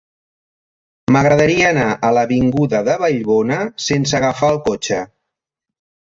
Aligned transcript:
M'agradaria 1.15 1.65
anar 1.73 1.83
a 2.07 2.09
l'avinguda 2.17 2.79
de 2.87 2.95
Vallbona 3.03 3.57
sense 3.89 4.17
agafar 4.21 4.49
el 4.55 4.59
cotxe. 4.71 4.99